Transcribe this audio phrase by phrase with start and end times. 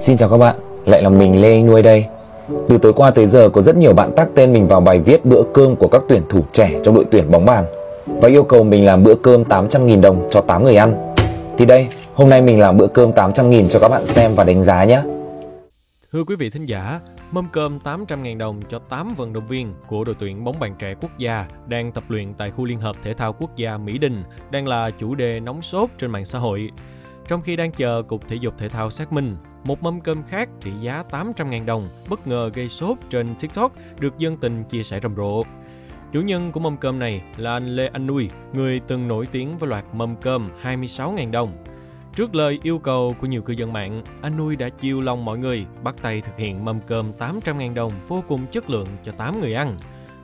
[0.00, 0.56] Xin chào các bạn,
[0.86, 2.06] lại là mình Lê Anh Nuôi đây.
[2.68, 5.24] Từ tối qua tới giờ có rất nhiều bạn tác tên mình vào bài viết
[5.24, 7.64] bữa cơm của các tuyển thủ trẻ trong đội tuyển bóng bàn
[8.06, 11.14] và yêu cầu mình làm bữa cơm 800.000 đồng cho 8 người ăn.
[11.58, 14.62] Thì đây, hôm nay mình làm bữa cơm 800.000 cho các bạn xem và đánh
[14.62, 15.02] giá nhé.
[16.12, 17.00] Thưa quý vị thính giả,
[17.30, 20.94] mâm cơm 800.000 đồng cho 8 vận động viên của đội tuyển bóng bàn trẻ
[21.00, 24.22] quốc gia đang tập luyện tại khu liên hợp thể thao quốc gia Mỹ Đình
[24.50, 26.70] đang là chủ đề nóng sốt trên mạng xã hội.
[27.28, 30.48] Trong khi đang chờ Cục Thể dục Thể thao xác minh, một mâm cơm khác
[30.60, 35.00] trị giá 800.000 đồng bất ngờ gây sốt trên TikTok được dân tình chia sẻ
[35.02, 35.42] rầm rộ.
[36.12, 39.58] Chủ nhân của mâm cơm này là anh Lê Anh Nuôi, người từng nổi tiếng
[39.58, 41.64] với loạt mâm cơm 26.000 đồng.
[42.16, 45.38] Trước lời yêu cầu của nhiều cư dân mạng, anh Nuôi đã chiêu lòng mọi
[45.38, 49.40] người bắt tay thực hiện mâm cơm 800.000 đồng vô cùng chất lượng cho 8
[49.40, 49.76] người ăn.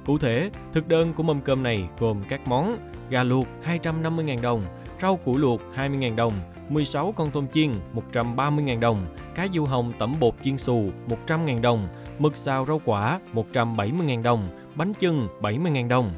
[0.06, 2.78] Cụ thể, thực đơn của mâm cơm này gồm các món
[3.10, 4.62] gà luộc 250.000 đồng,
[5.02, 6.32] rau củ luộc 20.000 đồng,
[6.70, 7.70] 16 con tôm chiên
[8.12, 10.90] 130.000 đồng, cá diêu hồng tẩm bột chiên xù
[11.26, 11.88] 100.000 đồng,
[12.18, 16.10] mực xào rau quả 170.000 đồng, bánh chưng 70.000 đồng.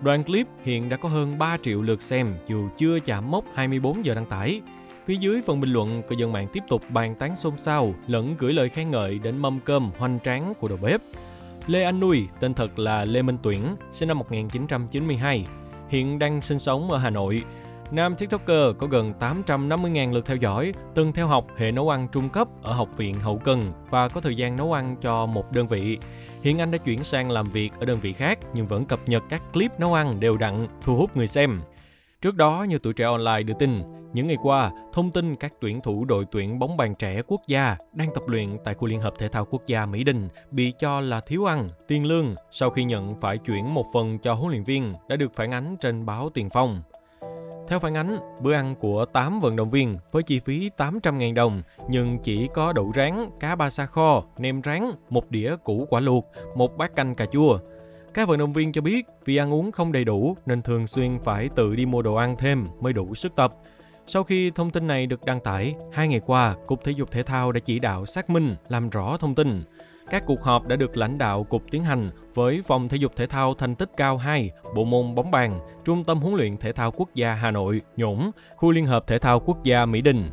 [0.00, 4.04] Đoạn clip hiện đã có hơn 3 triệu lượt xem dù chưa chạm mốc 24
[4.04, 4.60] giờ đăng tải.
[5.06, 8.34] Phía dưới phần bình luận, cư dân mạng tiếp tục bàn tán xôn xao lẫn
[8.38, 11.00] gửi lời khen ngợi đến mâm cơm hoành tráng của đầu bếp.
[11.66, 15.46] Lê Anh Nuôi, tên thật là Lê Minh Tuyển, sinh năm 1992,
[15.88, 17.42] hiện đang sinh sống ở Hà Nội.
[17.90, 22.28] Nam TikToker có gần 850.000 lượt theo dõi, từng theo học hệ nấu ăn trung
[22.28, 25.68] cấp ở Học viện Hậu Cần và có thời gian nấu ăn cho một đơn
[25.68, 25.98] vị.
[26.42, 29.22] Hiện anh đã chuyển sang làm việc ở đơn vị khác nhưng vẫn cập nhật
[29.28, 31.60] các clip nấu ăn đều đặn, thu hút người xem.
[32.20, 33.82] Trước đó, như tuổi trẻ online đưa tin,
[34.12, 37.76] những ngày qua, thông tin các tuyển thủ đội tuyển bóng bàn trẻ quốc gia
[37.92, 41.00] đang tập luyện tại khu liên hợp thể thao quốc gia Mỹ Đình bị cho
[41.00, 44.64] là thiếu ăn, tiền lương sau khi nhận phải chuyển một phần cho huấn luyện
[44.64, 46.82] viên đã được phản ánh trên báo Tiền Phong.
[47.68, 51.62] Theo phản ánh, bữa ăn của 8 vận động viên với chi phí 800.000 đồng
[51.88, 56.00] nhưng chỉ có đậu rán, cá ba sa kho, nem rán, một đĩa củ quả
[56.00, 57.58] luộc, một bát canh cà chua.
[58.14, 61.18] Các vận động viên cho biết vì ăn uống không đầy đủ nên thường xuyên
[61.24, 63.54] phải tự đi mua đồ ăn thêm mới đủ sức tập.
[64.06, 67.22] Sau khi thông tin này được đăng tải, hai ngày qua, Cục Thể dục Thể
[67.22, 69.62] thao đã chỉ đạo xác minh, làm rõ thông tin.
[70.10, 73.26] Các cuộc họp đã được lãnh đạo cục tiến hành với Phòng Thể dục Thể
[73.26, 76.90] thao Thành tích cao 2, Bộ môn bóng bàn, Trung tâm huấn luyện thể thao
[76.90, 80.30] quốc gia Hà Nội, Nhổn, Khu Liên hợp Thể thao quốc gia Mỹ Đình.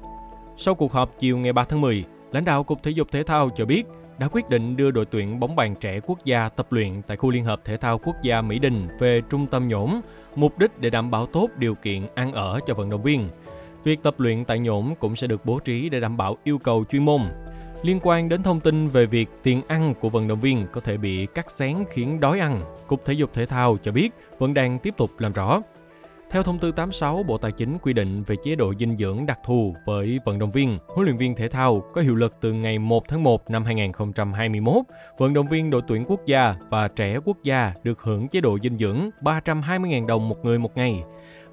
[0.57, 3.49] Sau cuộc họp chiều ngày 3 tháng 10, lãnh đạo Cục Thể dục Thể thao
[3.55, 3.83] cho biết
[4.21, 7.29] đã quyết định đưa đội tuyển bóng bàn trẻ quốc gia tập luyện tại khu
[7.29, 10.01] liên hợp thể thao quốc gia Mỹ Đình về trung tâm nhổn,
[10.35, 13.29] mục đích để đảm bảo tốt điều kiện ăn ở cho vận động viên.
[13.83, 16.85] Việc tập luyện tại nhổn cũng sẽ được bố trí để đảm bảo yêu cầu
[16.91, 17.21] chuyên môn.
[17.81, 20.97] Liên quan đến thông tin về việc tiền ăn của vận động viên có thể
[20.97, 24.09] bị cắt xén khiến đói ăn, Cục Thể dục Thể thao cho biết
[24.39, 25.61] vẫn đang tiếp tục làm rõ.
[26.31, 29.39] Theo thông tư 86, Bộ Tài chính quy định về chế độ dinh dưỡng đặc
[29.45, 32.79] thù với vận động viên, huấn luyện viên thể thao có hiệu lực từ ngày
[32.79, 34.75] 1 tháng 1 năm 2021.
[35.17, 38.57] Vận động viên đội tuyển quốc gia và trẻ quốc gia được hưởng chế độ
[38.63, 41.03] dinh dưỡng 320.000 đồng một người một ngày.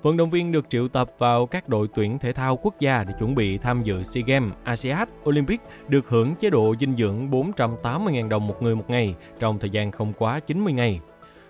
[0.03, 3.15] Vận động viên được triệu tập vào các đội tuyển thể thao quốc gia để
[3.19, 8.29] chuẩn bị tham dự SEA Games, ASEAN, Olympic được hưởng chế độ dinh dưỡng 480.000
[8.29, 11.01] đồng một người một ngày trong thời gian không quá 90 ngày.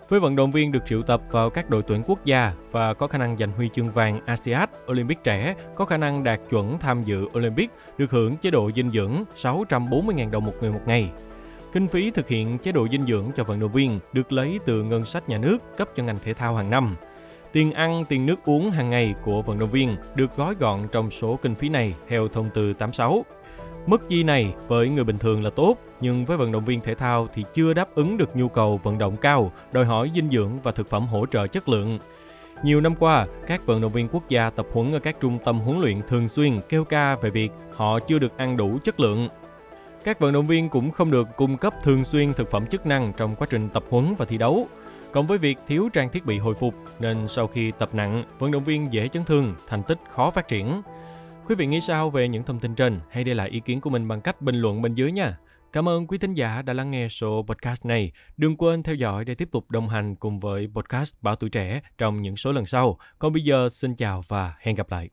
[0.09, 3.07] Với vận động viên được triệu tập vào các đội tuyển quốc gia và có
[3.07, 7.03] khả năng giành huy chương vàng ASEAN, Olympic trẻ, có khả năng đạt chuẩn tham
[7.03, 11.09] dự Olympic, được hưởng chế độ dinh dưỡng 640.000 đồng một người một ngày.
[11.73, 14.83] Kinh phí thực hiện chế độ dinh dưỡng cho vận động viên được lấy từ
[14.83, 16.95] ngân sách nhà nước cấp cho ngành thể thao hàng năm.
[17.51, 21.11] Tiền ăn, tiền nước uống hàng ngày của vận động viên được gói gọn trong
[21.11, 23.25] số kinh phí này theo thông tư 86.
[23.87, 26.95] Mức chi này với người bình thường là tốt, nhưng với vận động viên thể
[26.95, 30.59] thao thì chưa đáp ứng được nhu cầu vận động cao, đòi hỏi dinh dưỡng
[30.63, 31.99] và thực phẩm hỗ trợ chất lượng.
[32.63, 35.59] Nhiều năm qua, các vận động viên quốc gia tập huấn ở các trung tâm
[35.59, 39.27] huấn luyện thường xuyên kêu ca về việc họ chưa được ăn đủ chất lượng.
[40.03, 43.13] Các vận động viên cũng không được cung cấp thường xuyên thực phẩm chức năng
[43.17, 44.67] trong quá trình tập huấn và thi đấu.
[45.11, 48.51] Cộng với việc thiếu trang thiết bị hồi phục nên sau khi tập nặng, vận
[48.51, 50.81] động viên dễ chấn thương, thành tích khó phát triển.
[51.47, 52.99] Quý vị nghĩ sao về những thông tin trên?
[53.09, 55.37] Hãy để lại ý kiến của mình bằng cách bình luận bên dưới nha.
[55.73, 58.11] Cảm ơn quý thính giả đã lắng nghe số podcast này.
[58.37, 61.81] Đừng quên theo dõi để tiếp tục đồng hành cùng với podcast Bảo Tuổi Trẻ
[61.97, 62.97] trong những số lần sau.
[63.19, 65.09] Còn bây giờ, xin chào và hẹn gặp lại.